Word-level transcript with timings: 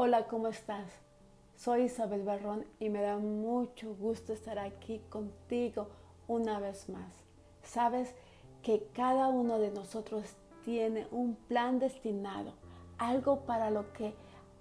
Hola, 0.00 0.28
¿cómo 0.28 0.46
estás? 0.46 0.92
Soy 1.56 1.86
Isabel 1.86 2.22
Barrón 2.22 2.64
y 2.78 2.88
me 2.88 3.02
da 3.02 3.18
mucho 3.18 3.96
gusto 3.96 4.32
estar 4.32 4.56
aquí 4.56 5.00
contigo 5.08 5.88
una 6.28 6.60
vez 6.60 6.88
más. 6.88 7.12
Sabes 7.64 8.14
que 8.62 8.86
cada 8.94 9.26
uno 9.26 9.58
de 9.58 9.72
nosotros 9.72 10.36
tiene 10.64 11.08
un 11.10 11.34
plan 11.34 11.80
destinado, 11.80 12.52
algo 12.96 13.40
para 13.40 13.70
lo 13.70 13.92
que 13.92 14.14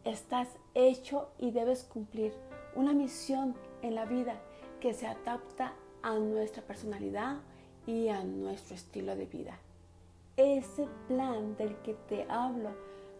estás 0.06 0.48
hecho 0.74 1.30
y 1.38 1.52
debes 1.52 1.84
cumplir, 1.84 2.34
una 2.74 2.94
misión 2.94 3.54
en 3.84 3.94
la 3.94 4.06
vida 4.06 4.42
que 4.82 4.96
se 4.96 5.06
adapta 5.06 5.76
a 6.02 6.16
nuestra 6.16 6.64
personalidad 6.64 7.38
y 7.86 8.08
a 8.08 8.24
nuestro 8.24 8.74
estilo 8.74 9.16
de 9.16 9.28
vida. 9.28 9.60
Ese 10.36 10.88
plan 11.08 11.56
del 11.58 11.76
que 11.84 11.94
te 11.94 12.26
hablo 12.28 12.72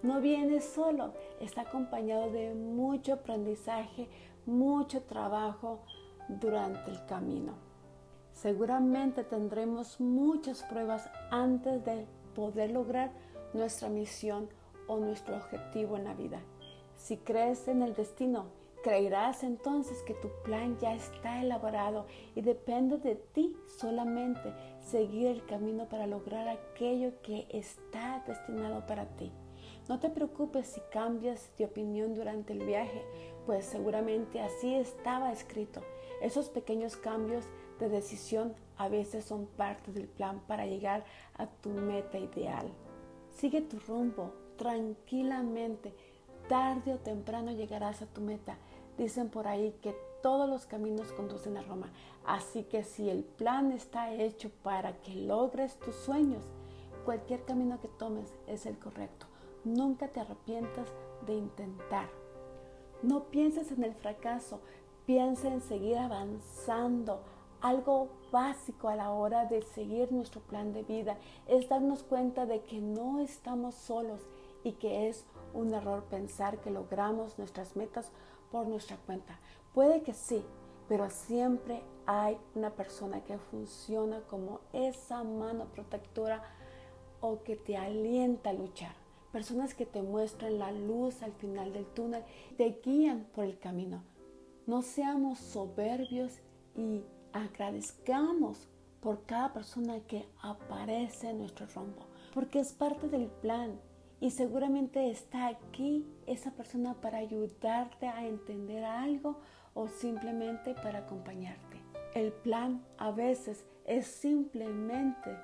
no 0.04 0.22
viene 0.22 0.62
solo, 0.62 1.14
está 1.40 1.62
acompañado 1.62 2.32
de 2.32 2.54
mucho 2.54 3.14
aprendizaje, 3.14 4.08
mucho 4.46 5.02
trabajo 5.04 5.80
durante 6.28 6.92
el 6.92 7.06
camino. 7.06 7.54
Seguramente 8.34 9.24
tendremos 9.24 10.00
muchas 10.00 10.64
pruebas 10.64 11.10
antes 11.32 11.84
de 11.84 12.06
poder 12.36 12.72
lograr 12.72 13.12
nuestra 13.54 13.90
misión 13.90 14.48
o 14.88 14.98
nuestro 14.98 15.36
objetivo 15.36 15.98
en 15.98 16.04
la 16.04 16.14
vida. 16.14 16.40
Si 16.96 17.18
crees 17.18 17.68
en 17.68 17.82
el 17.82 17.96
destino, 17.96 18.46
creerás 18.84 19.44
entonces 19.44 20.04
que 20.04 20.14
tu 20.14 20.30
plan 20.44 20.78
ya 20.78 20.94
está 20.94 21.42
elaborado 21.42 22.06
y 22.36 22.42
depende 22.42 22.98
de 22.98 23.16
ti 23.16 23.58
solamente 23.66 24.54
seguir 24.82 25.28
el 25.28 25.46
camino 25.46 25.90
para 25.90 26.08
lograr 26.08 26.48
aquello 26.48 27.12
que 27.24 27.48
está 27.50 28.24
destinado 28.28 28.86
para 28.86 29.06
ti. 29.16 29.32
No 29.90 30.00
te 30.00 30.10
preocupes 30.10 30.68
si 30.68 30.82
cambias 30.92 31.50
de 31.58 31.64
opinión 31.64 32.14
durante 32.14 32.52
el 32.52 32.66
viaje, 32.66 33.06
pues 33.46 33.64
seguramente 33.64 34.42
así 34.42 34.74
estaba 34.76 35.32
escrito. 35.32 35.82
Esos 36.22 36.50
pequeños 36.50 36.98
cambios 36.98 37.46
de 37.80 37.88
decisión 37.88 38.54
a 38.76 38.90
veces 38.90 39.24
son 39.24 39.46
parte 39.46 39.94
del 39.94 40.10
plan 40.10 40.42
para 40.46 40.66
llegar 40.66 41.06
a 41.36 41.48
tu 41.48 41.70
meta 41.70 42.18
ideal. 42.18 42.70
Sigue 43.30 43.62
tu 43.62 43.80
rumbo 43.80 44.34
tranquilamente. 44.58 45.94
Tarde 46.50 46.94
o 46.94 46.98
temprano 46.98 47.52
llegarás 47.52 48.02
a 48.02 48.08
tu 48.08 48.20
meta. 48.20 48.58
Dicen 48.98 49.30
por 49.30 49.48
ahí 49.48 49.74
que 49.82 49.96
todos 50.22 50.50
los 50.50 50.66
caminos 50.66 51.14
conducen 51.14 51.56
a 51.56 51.62
Roma. 51.62 51.94
Así 52.26 52.64
que 52.64 52.84
si 52.84 53.10
el 53.10 53.24
plan 53.24 53.72
está 53.72 54.14
hecho 54.14 54.50
para 54.64 54.98
que 55.02 55.16
logres 55.16 55.80
tus 55.80 55.96
sueños, 55.96 56.44
cualquier 57.06 57.46
camino 57.46 57.80
que 57.80 57.88
tomes 57.88 58.34
es 58.48 58.66
el 58.66 58.78
correcto. 58.78 59.28
Nunca 59.64 60.08
te 60.08 60.20
arrepientas 60.20 60.88
de 61.26 61.34
intentar. 61.34 62.08
No 63.04 63.26
pienses 63.26 63.72
en 63.72 63.84
el 63.84 63.94
fracaso, 63.94 64.60
piensa 65.06 65.48
en 65.50 65.62
seguir 65.62 65.98
avanzando. 65.98 67.22
Algo 67.62 68.10
básico 68.32 68.88
a 68.88 68.96
la 68.96 69.12
hora 69.12 69.46
de 69.46 69.62
seguir 69.62 70.12
nuestro 70.12 70.42
plan 70.42 70.74
de 70.74 70.84
vida 70.84 71.18
es 71.48 71.68
darnos 71.70 72.04
cuenta 72.04 72.46
de 72.46 72.64
que 72.64 72.80
no 72.80 73.20
estamos 73.20 73.76
solos 73.76 74.22
y 74.64 74.74
que 74.74 75.10
es 75.10 75.26
un 75.54 75.74
error 75.74 76.04
pensar 76.04 76.60
que 76.60 76.70
logramos 76.70 77.38
nuestras 77.40 77.76
metas 77.76 78.12
por 78.52 78.68
nuestra 78.68 78.98
cuenta. 78.98 79.40
Puede 79.74 80.04
que 80.04 80.14
sí, 80.14 80.44
pero 80.88 81.10
siempre 81.10 81.82
hay 82.06 82.38
una 82.56 82.70
persona 82.70 83.24
que 83.24 83.38
funciona 83.38 84.22
como 84.30 84.60
esa 84.72 85.24
mano 85.24 85.66
protectora 85.66 86.44
o 87.22 87.42
que 87.44 87.56
te 87.56 87.76
alienta 87.76 88.52
a 88.52 88.54
luchar 88.54 89.07
personas 89.32 89.74
que 89.74 89.86
te 89.86 90.02
muestran 90.02 90.60
la 90.60 90.72
luz 90.72 91.22
al 91.22 91.34
final 91.34 91.74
del 91.74 91.86
túnel, 91.86 92.24
te 92.58 92.80
guían 92.84 93.28
por 93.34 93.46
el 93.46 93.60
camino. 93.60 94.04
No 94.66 94.82
seamos 94.82 95.40
soberbios 95.40 96.40
y 96.76 97.04
agradezcamos 97.34 98.68
por 99.02 99.26
cada 99.26 99.54
persona 99.54 100.00
que 100.02 100.26
aparece 100.42 101.30
en 101.30 101.40
nuestro 101.40 101.68
rumbo, 101.68 102.08
porque 102.34 102.60
es 102.60 102.74
parte 102.74 103.08
del 103.08 103.28
plan 103.28 103.80
y 104.20 104.32
seguramente 104.32 105.10
está 105.10 105.48
aquí 105.48 106.06
esa 106.26 106.52
persona 106.52 106.96
para 106.96 107.20
ayudarte 107.20 108.08
a 108.08 108.26
entender 108.26 108.84
algo 108.84 109.40
o 109.74 109.88
simplemente 109.88 110.74
para 110.74 111.00
acompañarte. 111.00 111.78
El 112.16 112.32
plan 112.32 112.84
a 112.98 113.12
veces 113.12 113.66
es 113.86 114.08
simplemente 114.08 115.38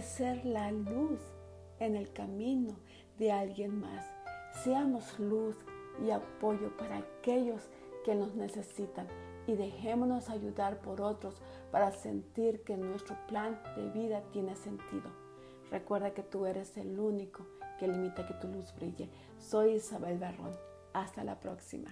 ser 0.00 0.44
la 0.46 0.70
luz 0.70 1.20
en 1.80 1.96
el 1.96 2.12
camino 2.12 2.76
de 3.20 3.30
alguien 3.30 3.78
más. 3.78 4.04
Seamos 4.64 5.18
luz 5.20 5.54
y 6.02 6.10
apoyo 6.10 6.74
para 6.78 6.96
aquellos 6.96 7.68
que 8.04 8.14
nos 8.14 8.34
necesitan 8.34 9.06
y 9.46 9.54
dejémonos 9.54 10.30
ayudar 10.30 10.80
por 10.80 11.02
otros 11.02 11.40
para 11.70 11.92
sentir 11.92 12.64
que 12.64 12.76
nuestro 12.76 13.16
plan 13.28 13.60
de 13.76 13.90
vida 13.90 14.22
tiene 14.32 14.56
sentido. 14.56 15.10
Recuerda 15.70 16.14
que 16.14 16.22
tú 16.22 16.46
eres 16.46 16.76
el 16.78 16.98
único 16.98 17.46
que 17.78 17.88
limita 17.88 18.26
que 18.26 18.34
tu 18.34 18.48
luz 18.48 18.74
brille. 18.74 19.10
Soy 19.38 19.74
Isabel 19.74 20.18
Barrón. 20.18 20.56
Hasta 20.94 21.22
la 21.22 21.38
próxima. 21.38 21.90